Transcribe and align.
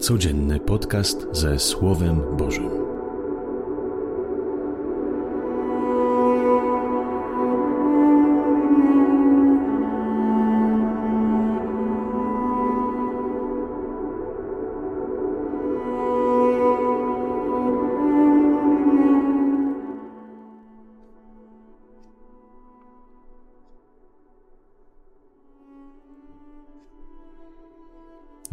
Codzienny 0.00 0.60
podcast 0.60 1.26
ze 1.32 1.58
Słowem 1.58 2.36
Bożym. 2.36 2.85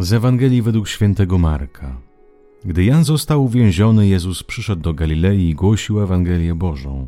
Z 0.04 0.14
Ewangelii 0.14 0.62
według 0.62 0.88
świętego 0.88 1.38
Marka. 1.38 1.98
Gdy 2.66 2.84
Jan 2.84 3.04
został 3.04 3.44
uwięziony, 3.44 4.08
Jezus 4.08 4.44
przyszedł 4.44 4.82
do 4.82 4.94
Galilei 4.94 5.50
i 5.50 5.56
głosił 5.56 6.02
Ewangelię 6.02 6.56
Bożą. 6.56 7.08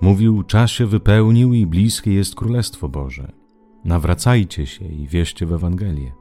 Mówił, 0.00 0.42
czas 0.42 0.70
się 0.70 0.86
wypełnił 0.86 1.54
i 1.54 1.66
bliskie 1.66 2.14
jest 2.14 2.34
Królestwo 2.34 2.88
Boże. 2.88 3.32
Nawracajcie 3.84 4.66
się 4.66 4.84
i 4.84 5.06
wierzcie 5.06 5.46
w 5.46 5.52
Ewangelię. 5.52 6.12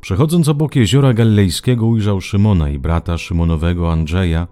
Przechodząc 0.00 0.48
obok 0.48 0.76
jeziora 0.76 1.14
galilejskiego 1.14 1.86
ujrzał 1.86 2.20
Szymona 2.20 2.70
i 2.70 2.78
brata 2.78 3.18
Szymonowego 3.18 3.92
Andrzeja, 3.92 4.48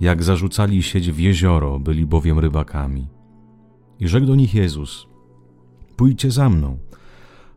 jak 0.00 0.22
zarzucali 0.22 0.82
sieć 0.82 1.12
w 1.12 1.18
jezioro, 1.18 1.78
byli 1.78 2.06
bowiem 2.06 2.38
rybakami. 2.38 3.08
I 4.00 4.08
rzekł 4.08 4.26
do 4.26 4.34
nich 4.34 4.54
Jezus, 4.54 5.06
pójdźcie 5.96 6.30
za 6.30 6.50
mną– 6.50 6.78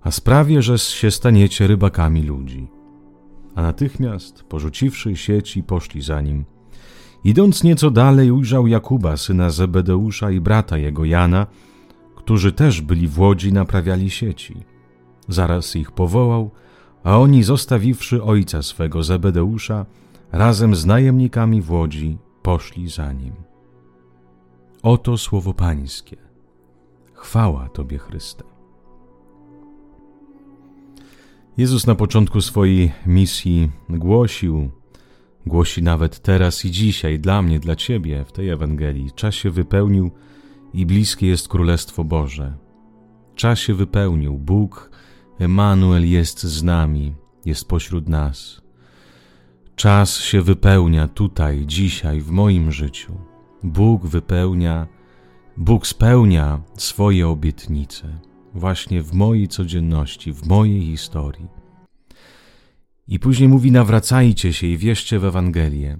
a 0.07 0.11
sprawię, 0.11 0.61
że 0.61 0.77
się 0.77 1.11
staniecie 1.11 1.67
rybakami 1.67 2.23
ludzi. 2.23 2.67
A 3.55 3.61
natychmiast, 3.61 4.43
porzuciwszy 4.43 5.15
sieci, 5.15 5.63
poszli 5.63 6.01
za 6.01 6.21
nim. 6.21 6.45
Idąc 7.23 7.63
nieco 7.63 7.91
dalej, 7.91 8.31
ujrzał 8.31 8.67
Jakuba, 8.67 9.17
syna 9.17 9.49
Zebedeusza 9.49 10.31
i 10.31 10.39
brata 10.39 10.77
jego 10.77 11.05
Jana, 11.05 11.47
którzy 12.15 12.51
też 12.51 12.81
byli 12.81 13.07
w 13.07 13.19
łodzi, 13.19 13.53
naprawiali 13.53 14.09
sieci. 14.09 14.55
Zaraz 15.27 15.75
ich 15.75 15.91
powołał, 15.91 16.51
a 17.03 17.17
oni, 17.17 17.43
zostawiwszy 17.43 18.23
ojca 18.23 18.61
swego 18.61 19.03
Zebedeusza, 19.03 19.85
razem 20.31 20.75
z 20.75 20.85
najemnikami 20.85 21.61
w 21.61 21.71
łodzi, 21.71 22.17
poszli 22.41 22.89
za 22.89 23.13
nim. 23.13 23.33
Oto 24.83 25.17
słowo 25.17 25.53
Pańskie. 25.53 26.17
Chwała 27.13 27.69
Tobie, 27.69 27.97
Chryste. 27.97 28.56
Jezus 31.57 31.87
na 31.87 31.95
początku 31.95 32.41
swojej 32.41 32.91
misji 33.05 33.69
głosił, 33.89 34.71
głosi 35.45 35.83
nawet 35.83 36.19
teraz 36.19 36.65
i 36.65 36.71
dzisiaj, 36.71 37.19
dla 37.19 37.41
mnie, 37.41 37.59
dla 37.59 37.75
Ciebie, 37.75 38.25
w 38.25 38.31
tej 38.31 38.49
Ewangelii. 38.49 39.11
Czas 39.15 39.35
się 39.35 39.49
wypełnił 39.49 40.11
i 40.73 40.85
bliskie 40.85 41.27
jest 41.27 41.47
Królestwo 41.47 42.03
Boże. 42.03 42.57
Czas 43.35 43.59
się 43.59 43.73
wypełnił. 43.73 44.37
Bóg, 44.37 44.91
Emanuel 45.39 46.09
jest 46.09 46.43
z 46.43 46.63
nami, 46.63 47.15
jest 47.45 47.67
pośród 47.67 48.09
nas. 48.09 48.61
Czas 49.75 50.19
się 50.19 50.41
wypełnia 50.41 51.07
tutaj, 51.07 51.65
dzisiaj, 51.65 52.21
w 52.21 52.31
moim 52.31 52.71
życiu. 52.71 53.13
Bóg 53.63 54.05
wypełnia, 54.05 54.87
Bóg 55.57 55.87
spełnia 55.87 56.61
swoje 56.75 57.27
obietnice 57.27 58.19
właśnie 58.53 59.01
w 59.01 59.13
mojej 59.13 59.47
codzienności, 59.47 60.33
w 60.33 60.47
mojej 60.47 60.81
historii. 60.81 61.47
I 63.07 63.19
później 63.19 63.49
mówi: 63.49 63.71
nawracajcie 63.71 64.53
się 64.53 64.67
i 64.67 64.77
wierzcie 64.77 65.19
w 65.19 65.25
Ewangelię. 65.25 65.97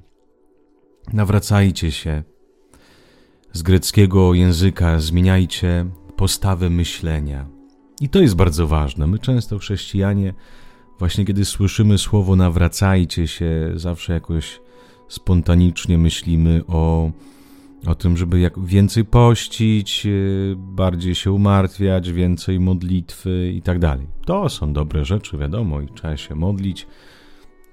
Nawracajcie 1.14 1.92
się. 1.92 2.24
Z 3.54 3.62
greckiego 3.62 4.34
języka 4.34 5.00
zmieniajcie 5.00 5.86
postawę 6.16 6.70
myślenia. 6.70 7.48
I 8.02 8.10
to 8.10 8.22
jest 8.22 8.36
bardzo 8.36 8.68
ważne. 8.68 9.08
My 9.08 9.20
często, 9.20 9.58
chrześcijanie, 9.60 10.34
właśnie 11.00 11.26
kiedy 11.26 11.46
słyszymy 11.46 11.98
słowo 11.98 12.36
nawracajcie 12.36 13.28
się, 13.28 13.72
zawsze 13.76 14.14
jakoś 14.14 14.60
spontanicznie 15.08 15.98
myślimy 15.98 16.64
o 16.68 17.12
o 17.86 17.96
tym, 17.96 18.18
żeby 18.18 18.40
jak 18.40 18.60
więcej 18.66 19.06
pościć, 19.06 20.06
y, 20.06 20.56
bardziej 20.58 21.16
się 21.16 21.32
umartwiać, 21.32 22.12
więcej 22.12 22.60
modlitwy 22.60 23.52
i 23.56 23.62
tak 23.62 23.80
dalej. 23.80 24.08
To 24.26 24.50
są 24.50 24.74
dobre 24.74 25.06
rzeczy, 25.06 25.38
wiadomo, 25.38 25.82
i 25.82 25.88
trzeba 25.88 26.18
się 26.18 26.36
modlić. 26.36 26.88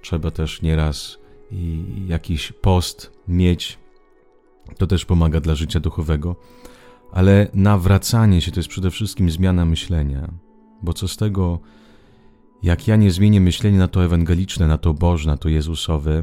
Trzeba 0.03 0.31
też 0.31 0.63
nieraz 0.63 1.19
i 1.51 1.85
jakiś 2.07 2.53
post 2.53 3.13
mieć. 3.29 3.79
To 4.79 4.87
też 4.87 5.05
pomaga 5.05 5.41
dla 5.41 5.55
życia 5.55 5.81
duchowego. 5.81 6.37
Ale 7.13 7.49
nawracanie 7.55 8.41
się 8.41 8.53
to 8.53 8.61
jest 8.61 8.69
przede 8.69 8.91
wszystkim 8.91 9.31
zmiana 9.31 9.65
myślenia. 9.65 10.31
Bo 10.83 10.93
co 10.93 11.09
z 11.09 11.17
tego, 11.17 11.61
jak 12.63 12.89
ja 12.89 12.97
nie 12.97 13.11
zmienię 13.11 13.41
myślenia 13.41 13.79
na 13.79 13.89
to 13.89 14.05
ewangeliczne, 14.05 14.67
na 14.67 14.79
to 14.79 14.95
Boże, 14.95 15.31
na 15.31 15.37
to 15.37 15.49
Jezusowe, 15.49 16.23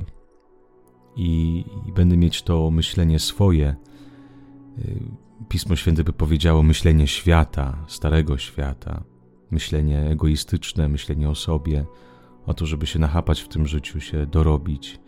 i, 1.15 1.63
i 1.87 1.91
będę 1.91 2.17
mieć 2.17 2.41
to 2.41 2.71
myślenie 2.71 3.19
swoje. 3.19 3.75
Y, 4.79 4.99
Pismo 5.49 5.75
Święte 5.75 6.03
by 6.03 6.13
powiedziało 6.13 6.63
myślenie 6.63 7.07
świata, 7.07 7.77
starego 7.87 8.37
świata, 8.37 9.03
myślenie 9.51 10.09
egoistyczne, 10.09 10.87
myślenie 10.89 11.29
o 11.29 11.35
sobie, 11.35 11.85
o 12.45 12.53
to, 12.53 12.65
żeby 12.65 12.87
się 12.87 12.99
nachapać 12.99 13.41
w 13.41 13.47
tym 13.47 13.67
życiu, 13.67 13.99
się 13.99 14.25
dorobić, 14.25 14.99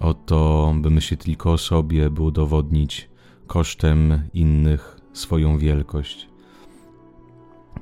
o 0.00 0.14
to, 0.14 0.74
by 0.80 0.90
myśleć 0.90 1.20
tylko 1.20 1.52
o 1.52 1.58
sobie, 1.58 2.10
by 2.10 2.22
udowodnić 2.22 3.10
kosztem 3.46 4.22
innych 4.34 5.00
swoją 5.12 5.58
wielkość. 5.58 6.28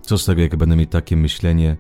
Co 0.03 0.19
z 0.19 0.25
tego, 0.25 0.43
jak 0.43 0.57
będę 0.57 0.77
mieć 0.77 0.91
takie 0.91 1.17
myślenie, 1.17 1.77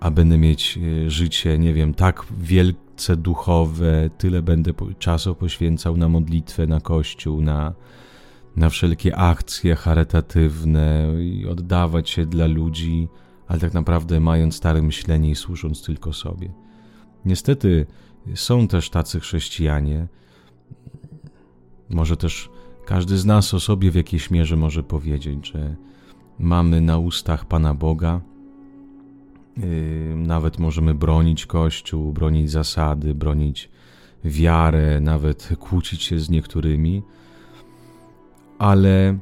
a 0.00 0.10
będę 0.10 0.38
mieć 0.38 0.78
y, 1.06 1.10
życie, 1.10 1.58
nie 1.58 1.74
wiem, 1.74 1.94
tak 1.94 2.26
wielkie, 2.40 2.85
duchowe, 3.16 4.10
tyle 4.18 4.42
będę 4.42 4.72
czasu 4.98 5.34
poświęcał 5.34 5.96
na 5.96 6.08
modlitwę, 6.08 6.66
na 6.66 6.80
kościół, 6.80 7.40
na, 7.40 7.74
na 8.56 8.68
wszelkie 8.68 9.16
akcje 9.16 9.76
charytatywne 9.76 11.12
i 11.20 11.46
oddawać 11.46 12.10
się 12.10 12.26
dla 12.26 12.46
ludzi, 12.46 13.08
ale 13.48 13.60
tak 13.60 13.74
naprawdę 13.74 14.20
mając 14.20 14.54
stare 14.54 14.82
myślenie 14.82 15.30
i 15.30 15.34
służąc 15.34 15.82
tylko 15.82 16.12
sobie. 16.12 16.52
Niestety 17.24 17.86
są 18.34 18.68
też 18.68 18.90
tacy 18.90 19.20
chrześcijanie, 19.20 20.08
może 21.90 22.16
też 22.16 22.50
każdy 22.86 23.18
z 23.18 23.24
nas 23.24 23.54
o 23.54 23.60
sobie 23.60 23.90
w 23.90 23.94
jakiejś 23.94 24.30
mierze 24.30 24.56
może 24.56 24.82
powiedzieć, 24.82 25.52
że 25.52 25.76
mamy 26.38 26.80
na 26.80 26.98
ustach 26.98 27.44
Pana 27.44 27.74
Boga, 27.74 28.20
nawet 30.16 30.58
możemy 30.58 30.94
bronić 30.94 31.46
Kościół, 31.46 32.12
bronić 32.12 32.50
zasady, 32.50 33.14
bronić 33.14 33.70
wiarę, 34.24 35.00
nawet 35.00 35.48
kłócić 35.60 36.02
się 36.02 36.18
z 36.18 36.30
niektórymi, 36.30 37.02
ale 38.58 39.18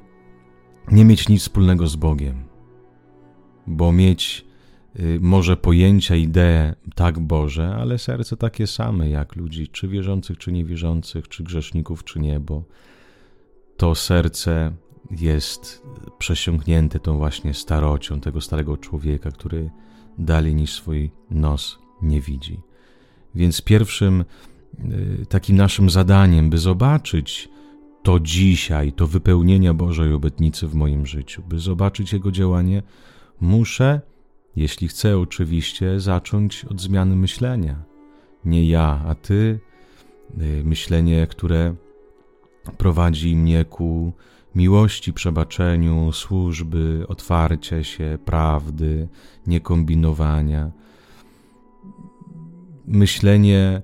nie 0.93 1.05
mieć 1.05 1.29
nic 1.29 1.43
wspólnego 1.43 1.87
z 1.87 1.97
Bogiem, 1.97 2.45
bo 3.67 3.93
mieć 3.93 4.45
y, 5.01 5.19
może 5.21 5.57
pojęcia, 5.57 6.17
idee 6.17 6.73
tak 6.95 7.19
Boże, 7.19 7.77
ale 7.77 7.99
serce 7.99 8.37
takie 8.37 8.67
same 8.67 9.09
jak 9.09 9.37
ludzi, 9.37 9.69
czy 9.69 9.89
wierzących, 9.89 10.39
czy 10.39 10.53
niewierzących, 10.53 11.29
czy 11.29 11.45
grzeszników, 11.45 12.05
czy 12.05 12.21
nie, 12.21 12.41
bo 12.41 12.65
to 13.77 13.95
serce 13.95 14.73
jest 15.11 15.83
przesiąknięte 16.19 17.01
tą 17.01 17.17
właśnie 17.17 17.55
starocią 17.55 18.21
tego 18.21 18.41
starego 18.41 18.77
człowieka, 18.77 19.31
który 19.31 19.71
dalej 20.19 20.55
niż 20.55 20.73
swój 20.73 21.11
nos 21.31 21.79
nie 22.03 22.21
widzi. 22.21 22.61
Więc 23.35 23.63
pierwszym 23.63 24.25
y, 25.21 25.27
takim 25.29 25.57
naszym 25.57 25.91
zadaniem, 25.91 26.51
by 26.51 26.59
zobaczyć 26.59 27.49
to 28.03 28.21
dzisiaj, 28.21 28.93
to 28.93 29.07
wypełnienie 29.07 29.75
Bożej 29.75 30.13
obietnicy 30.13 30.69
w 30.69 30.75
moim 30.75 31.07
życiu, 31.07 31.43
by 31.49 31.59
zobaczyć 31.59 32.13
Jego 32.13 32.31
działanie, 32.31 32.83
muszę, 33.41 34.01
jeśli 34.57 34.89
chcę 34.89 35.19
oczywiście, 35.19 36.01
zacząć 36.01 36.65
od 36.65 36.81
zmiany 36.81 37.17
myślenia. 37.17 37.83
Nie 38.45 38.69
ja, 38.69 39.03
a 39.07 39.15
Ty. 39.15 39.61
Y, 40.41 40.63
myślenie, 40.65 41.27
które 41.27 41.75
prowadzi 42.79 43.37
mnie 43.37 43.65
ku 43.65 44.13
miłości, 44.55 45.13
przebaczeniu, 45.13 46.13
służby, 46.13 47.05
otwarcia 47.09 47.85
się, 47.85 48.19
prawdy, 48.25 49.09
niekombinowania. 49.47 50.71
Myślenie, 52.87 53.83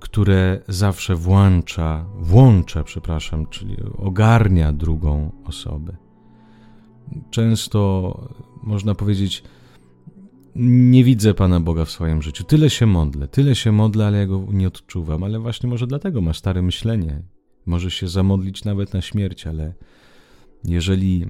które 0.00 0.60
zawsze 0.68 1.14
włącza, 1.14 2.06
włącza, 2.18 2.84
przepraszam, 2.84 3.46
czyli 3.46 3.76
ogarnia 3.98 4.72
drugą 4.72 5.32
osobę. 5.44 5.96
Często 7.30 8.28
można 8.62 8.94
powiedzieć, 8.94 9.42
nie 10.56 11.04
widzę 11.04 11.34
Pana 11.34 11.60
Boga 11.60 11.84
w 11.84 11.90
swoim 11.90 12.22
życiu. 12.22 12.44
Tyle 12.44 12.70
się 12.70 12.86
modlę, 12.86 13.28
tyle 13.28 13.54
się 13.54 13.72
modlę, 13.72 14.06
ale 14.06 14.18
ja 14.18 14.26
go 14.26 14.46
nie 14.52 14.68
odczuwam. 14.68 15.24
Ale 15.24 15.38
właśnie 15.38 15.68
może 15.68 15.86
dlatego 15.86 16.20
masz 16.20 16.38
stare 16.38 16.62
myślenie. 16.62 17.22
Możesz 17.66 17.94
się 17.94 18.08
zamodlić 18.08 18.64
nawet 18.64 18.94
na 18.94 19.00
śmierć, 19.00 19.46
ale 19.46 19.74
jeżeli 20.66 21.26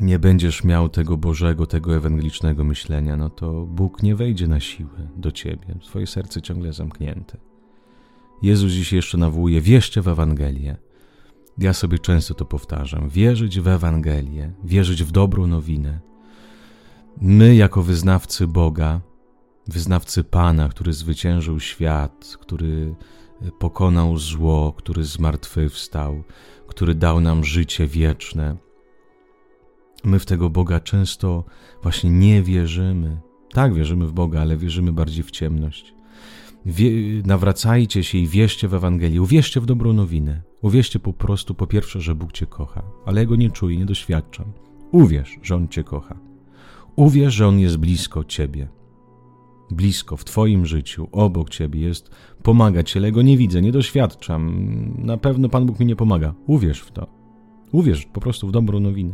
nie 0.00 0.18
będziesz 0.18 0.64
miał 0.64 0.88
tego 0.88 1.16
Bożego, 1.16 1.66
tego 1.66 1.96
ewangelicznego 1.96 2.64
myślenia, 2.64 3.16
no 3.16 3.30
to 3.30 3.66
Bóg 3.66 4.02
nie 4.02 4.16
wejdzie 4.16 4.48
na 4.48 4.60
siłę 4.60 5.08
do 5.16 5.32
ciebie. 5.32 5.78
Twoje 5.82 6.06
serce 6.06 6.42
ciągle 6.42 6.72
zamknięte. 6.72 7.38
Jezus 8.42 8.72
dziś 8.72 8.92
jeszcze 8.92 9.18
nawołuje, 9.18 9.60
wierzcie 9.60 10.02
w 10.02 10.08
Ewangelię. 10.08 10.76
Ja 11.58 11.72
sobie 11.72 11.98
często 11.98 12.34
to 12.34 12.44
powtarzam. 12.44 13.08
Wierzyć 13.08 13.60
w 13.60 13.68
Ewangelię, 13.68 14.52
wierzyć 14.64 15.04
w 15.04 15.10
dobrą 15.12 15.46
nowinę. 15.46 16.00
My, 17.20 17.54
jako 17.54 17.82
wyznawcy 17.82 18.46
Boga, 18.46 19.00
wyznawcy 19.68 20.24
Pana, 20.24 20.68
który 20.68 20.92
zwyciężył 20.92 21.60
świat, 21.60 22.36
który 22.40 22.94
pokonał 23.58 24.18
zło, 24.18 24.72
który 24.72 25.04
zmartwychwstał, 25.04 26.24
który 26.66 26.94
dał 26.94 27.20
nam 27.20 27.44
życie 27.44 27.86
wieczne, 27.86 28.56
my 30.04 30.18
w 30.18 30.26
tego 30.26 30.50
Boga 30.50 30.80
często 30.80 31.44
właśnie 31.82 32.10
nie 32.10 32.42
wierzymy. 32.42 33.20
Tak, 33.52 33.74
wierzymy 33.74 34.06
w 34.06 34.12
Boga, 34.12 34.40
ale 34.40 34.56
wierzymy 34.56 34.92
bardziej 34.92 35.24
w 35.24 35.30
ciemność. 35.30 35.94
Wie, 36.66 36.90
nawracajcie 37.26 38.04
się 38.04 38.18
i 38.18 38.26
wierzcie 38.26 38.68
w 38.68 38.74
Ewangelię, 38.74 39.22
uwierzcie 39.22 39.60
w 39.60 39.66
dobrą 39.66 39.92
nowinę. 39.92 40.42
Uwierzcie 40.62 40.98
po 40.98 41.12
prostu, 41.12 41.54
po 41.54 41.66
pierwsze, 41.66 42.00
że 42.00 42.14
Bóg 42.14 42.32
Cię 42.32 42.46
kocha, 42.46 42.82
ale 43.06 43.20
ja 43.20 43.26
Go 43.26 43.36
nie 43.36 43.50
czuję, 43.50 43.78
nie 43.78 43.86
doświadczam. 43.86 44.52
Uwierz, 44.90 45.38
że 45.42 45.56
On 45.56 45.68
Cię 45.68 45.84
kocha. 45.84 46.16
Uwierz, 46.96 47.34
że 47.34 47.48
On 47.48 47.58
jest 47.58 47.76
blisko 47.76 48.24
Ciebie. 48.24 48.68
Blisko 49.74 50.16
w 50.16 50.24
Twoim 50.24 50.66
życiu, 50.66 51.08
obok 51.12 51.50
Ciebie 51.50 51.80
jest, 51.80 52.10
pomaga 52.42 52.82
Ci, 52.82 52.98
ale 52.98 53.12
Go 53.12 53.22
nie 53.22 53.36
widzę, 53.36 53.62
nie 53.62 53.72
doświadczam. 53.72 54.68
Na 54.98 55.16
pewno 55.16 55.48
Pan 55.48 55.66
Bóg 55.66 55.80
mi 55.80 55.86
nie 55.86 55.96
pomaga. 55.96 56.34
Uwierz 56.46 56.80
w 56.80 56.92
to. 56.92 57.06
Uwierz 57.72 58.06
po 58.06 58.20
prostu 58.20 58.48
w 58.48 58.52
dobrą 58.52 58.80
nowinę. 58.80 59.12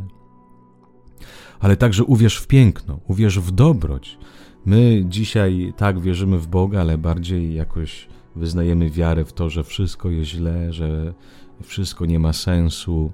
Ale 1.61 1.77
także 1.77 2.05
uwierz 2.05 2.37
w 2.37 2.47
piękno, 2.47 3.01
uwierz 3.09 3.39
w 3.39 3.51
dobroć. 3.51 4.19
My 4.67 5.05
dzisiaj 5.09 5.73
tak 5.77 6.01
wierzymy 6.01 6.39
w 6.39 6.47
Boga, 6.47 6.81
ale 6.81 6.99
bardziej 6.99 7.55
jakoś 7.55 8.09
wyznajemy 8.37 8.91
wiarę 8.91 9.25
w 9.25 9.33
to, 9.33 9.51
że 9.51 9.65
wszystko 9.65 10.11
jest 10.11 10.31
źle, 10.31 10.73
że 10.73 11.15
wszystko 11.63 12.07
nie 12.07 12.19
ma 12.19 12.33
sensu, 12.33 13.13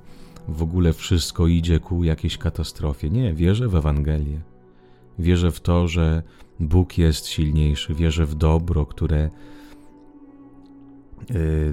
w 0.48 0.62
ogóle 0.62 0.92
wszystko 0.92 1.46
idzie 1.46 1.80
ku 1.80 2.04
jakiejś 2.04 2.38
katastrofie. 2.38 3.10
Nie, 3.10 3.34
wierzę 3.34 3.68
w 3.68 3.74
Ewangelię. 3.74 4.40
Wierzę 5.18 5.50
w 5.50 5.60
to, 5.60 5.88
że 5.88 6.22
Bóg 6.60 6.98
jest 6.98 7.26
silniejszy, 7.26 7.94
wierzę 7.94 8.26
w 8.26 8.34
dobro, 8.34 8.86
które 8.86 9.18
e, 9.20 9.30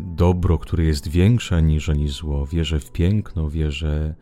dobro, 0.02 0.58
które 0.58 0.84
jest 0.84 1.08
większe 1.08 1.64
niżeli 1.64 2.08
zło. 2.08 2.46
Wierzę 2.48 2.80
w 2.80 2.92
piękno, 2.92 3.50
wierzę 3.50 4.16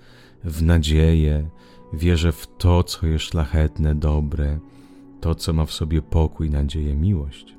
w 0.44 0.64
nadzieję, 0.64 1.50
wierzę 1.94 2.32
w 2.32 2.48
to, 2.58 2.84
co 2.84 3.08
jest 3.08 3.26
szlachetne, 3.26 3.96
dobre, 3.96 4.60
to, 5.22 5.36
co 5.36 5.54
ma 5.54 5.66
w 5.66 5.72
sobie 5.72 6.02
pokój, 6.02 6.50
nadzieję, 6.50 6.96
miłość. 6.96 7.56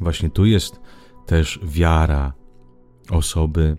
Właśnie 0.00 0.30
tu 0.30 0.44
jest 0.44 0.80
też 1.26 1.60
wiara 1.62 2.32
osoby, 3.10 3.76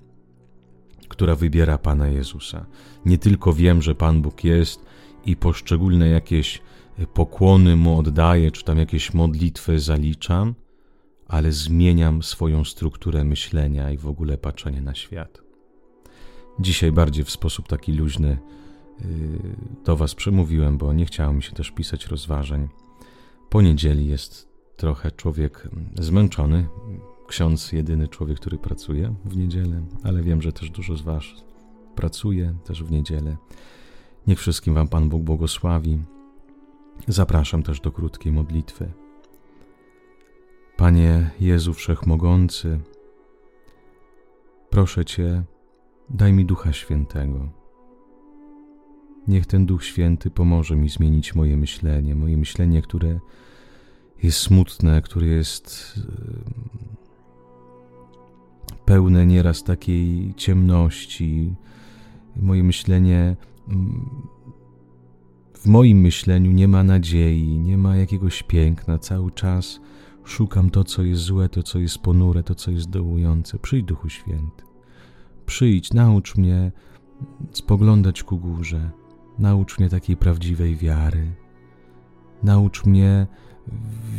która 1.08 1.36
wybiera 1.36 1.78
Pana 1.78 2.08
Jezusa. 2.08 2.66
Nie 3.06 3.18
tylko 3.18 3.54
wiem, 3.54 3.82
że 3.82 3.96
Pan 3.96 4.22
Bóg 4.22 4.44
jest 4.44 4.86
i 5.28 5.36
poszczególne 5.36 6.08
jakieś 6.08 6.62
pokłony 7.14 7.76
Mu 7.76 8.00
oddaję, 8.00 8.52
czy 8.52 8.64
tam 8.64 8.78
jakieś 8.78 9.14
modlitwy 9.14 9.80
zaliczam, 9.80 10.56
ale 11.28 11.52
zmieniam 11.52 12.24
swoją 12.24 12.64
strukturę 12.64 13.24
myślenia 13.24 13.92
i 13.92 13.98
w 13.98 14.08
ogóle 14.08 14.38
patrzenia 14.38 14.82
na 14.82 14.96
świat. 14.96 15.42
Dzisiaj 16.60 16.92
bardziej 16.92 17.24
w 17.24 17.32
sposób 17.32 17.68
taki 17.68 17.94
luźny 17.94 18.38
yy, 19.00 19.08
do 19.86 19.96
Was 19.96 20.16
przemówiłem, 20.16 20.78
bo 20.78 20.94
nie 20.94 21.06
chciało 21.06 21.34
mi 21.34 21.44
się 21.44 21.52
też 21.52 21.72
pisać 21.72 22.08
rozważań. 22.08 22.70
Po 23.50 23.62
niedzieli 23.62 24.08
jest 24.08 24.48
trochę 24.78 25.12
człowiek 25.12 25.70
zmęczony, 26.00 26.68
ksiądz 27.28 27.72
jedyny 27.72 28.08
człowiek, 28.08 28.40
który 28.40 28.58
pracuje 28.58 29.16
w 29.26 29.38
niedzielę, 29.38 29.82
ale 30.04 30.24
wiem, 30.24 30.42
że 30.42 30.52
też 30.52 30.70
dużo 30.70 30.98
z 30.98 31.02
Was 31.02 31.24
pracuje 31.96 32.56
też 32.66 32.84
w 32.84 32.92
niedzielę. 32.92 33.38
Niech 34.28 34.40
wszystkim 34.40 34.74
Wam 34.74 34.88
Pan 34.88 35.10
Bóg 35.10 35.24
błogosławi. 35.24 36.00
Zapraszam 37.08 37.64
też 37.64 37.80
do 37.80 37.92
krótkiej 37.92 38.32
modlitwy. 38.32 38.92
Panie 40.78 41.32
Jezu 41.40 41.74
Wszechmogący, 41.74 42.80
proszę 44.70 45.06
Cię, 45.06 45.44
daj 46.10 46.34
mi 46.34 46.46
Ducha 46.46 46.74
Świętego. 46.74 47.50
Niech 49.28 49.46
ten 49.46 49.66
Duch 49.66 49.84
Święty 49.84 50.32
pomoże 50.32 50.76
mi 50.76 50.90
zmienić 50.90 51.36
moje 51.36 51.58
myślenie, 51.58 52.16
moje 52.16 52.38
myślenie, 52.38 52.82
które 52.82 53.20
jest 54.24 54.38
smutne, 54.38 55.02
które 55.02 55.28
jest 55.28 55.94
pełne 58.86 59.26
nieraz 59.26 59.64
takiej 59.64 60.34
ciemności. 60.36 61.56
Moje 62.36 62.64
myślenie, 62.64 63.36
w 65.54 65.66
moim 65.66 65.98
myśleniu 65.98 66.52
nie 66.52 66.68
ma 66.68 66.84
nadziei, 66.84 67.60
nie 67.60 67.78
ma 67.78 67.96
jakiegoś 67.96 68.44
piękna. 68.44 68.98
Cały 68.98 69.32
czas 69.32 69.80
szukam 70.24 70.70
to, 70.70 70.84
co 70.84 71.04
jest 71.04 71.22
złe, 71.22 71.50
to, 71.50 71.64
co 71.64 71.80
jest 71.80 72.00
ponure, 72.00 72.44
to, 72.44 72.56
co 72.56 72.72
jest 72.72 72.90
dołujące. 72.90 73.60
Przyjdź, 73.60 73.86
Duchu 73.86 74.10
Święty. 74.10 74.64
Przyjdź, 75.46 75.94
naucz 75.94 76.36
mnie 76.36 76.72
spoglądać 77.52 78.24
ku 78.24 78.38
górze. 78.38 78.92
Naucz 79.40 79.80
mnie 79.80 79.90
takiej 79.90 80.18
prawdziwej 80.18 80.76
wiary. 80.76 81.34
Naucz 82.44 82.86
mnie 82.86 83.28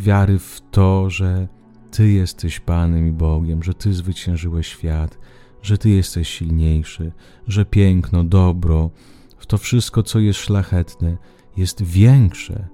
wiary 0.01 0.39
w 0.39 0.61
to, 0.71 1.11
że 1.11 1.49
Ty 1.91 2.09
jesteś 2.09 2.61
Panem 2.61 3.09
i 3.09 3.13
Bogiem, 3.13 3.63
że 3.63 3.75
Ty 3.75 3.95
zwyciężyłeś 3.95 4.67
świat, 4.67 5.19
że 5.63 5.79
Ty 5.79 5.91
jesteś 5.91 6.29
silniejszy, 6.29 7.13
że 7.47 7.65
piękno, 7.65 8.25
dobro, 8.25 8.91
w 9.39 9.47
to 9.47 9.59
wszystko, 9.59 10.03
co 10.03 10.19
jest 10.19 10.41
szlachetne, 10.41 11.17
jest 11.57 11.83
większe. 11.83 12.69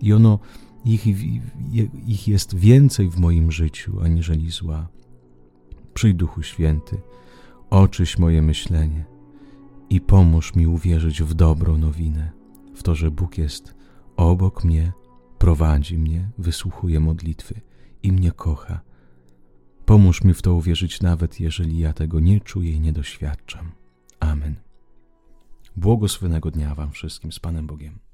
I 0.00 0.12
ono, 0.12 0.38
ich, 0.84 1.06
ich 2.06 2.28
jest 2.28 2.54
więcej 2.54 3.08
w 3.08 3.18
moim 3.18 3.52
życiu, 3.52 4.00
aniżeli 4.00 4.50
zła. 4.50 4.88
Przyjdź, 5.94 6.16
Duchu 6.16 6.42
Święty, 6.42 7.00
oczyś 7.70 8.18
moje 8.18 8.42
myślenie 8.42 9.04
i 9.90 10.00
pomóż 10.00 10.54
mi 10.54 10.66
uwierzyć 10.66 11.22
w 11.22 11.34
dobrą 11.34 11.78
nowinę, 11.78 12.32
w 12.74 12.82
to, 12.82 12.94
że 12.94 13.10
Bóg 13.10 13.38
jest 13.38 13.74
obok 14.16 14.64
mnie, 14.64 14.92
prowadzi 15.38 15.98
mnie, 15.98 16.30
wysłuchuje 16.38 17.00
modlitwy 17.00 17.60
i 18.02 18.12
mnie 18.12 18.32
kocha. 18.32 18.80
Pomóż 19.84 20.24
mi 20.24 20.34
w 20.34 20.42
to 20.42 20.54
uwierzyć, 20.54 21.00
nawet 21.00 21.40
jeżeli 21.40 21.78
ja 21.78 21.92
tego 21.92 22.20
nie 22.20 22.40
czuję 22.40 22.70
i 22.70 22.80
nie 22.80 22.92
doświadczam. 22.92 23.72
Amen. 24.20 24.65
Błogosławionego 25.76 26.50
dnia 26.50 26.74
Wam 26.74 26.92
wszystkim 26.92 27.32
z 27.32 27.40
Panem 27.40 27.66
Bogiem. 27.66 28.05